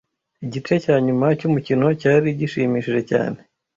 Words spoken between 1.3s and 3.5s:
cyumukino cyari gishimishije cyane.